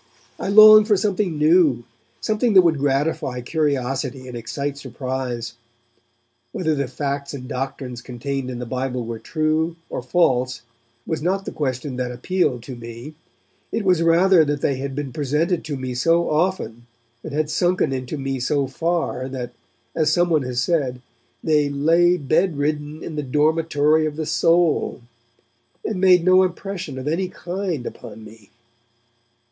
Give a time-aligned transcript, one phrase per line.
[0.39, 1.83] I longed for something new,
[2.21, 5.53] something that would gratify curiosity and excite surprise.
[6.51, 10.63] Whether the facts and doctrines contained in the Bible were true or false
[11.05, 13.13] was not the question that appealed to me;
[13.71, 16.87] it was rather that they had been presented to me so often
[17.21, 19.51] and had sunken into me so far that,
[19.93, 20.99] as someone has said,
[21.43, 25.03] they 'lay bedridden in the dormitory of the soul',
[25.85, 28.49] and made no impression of any kind upon me.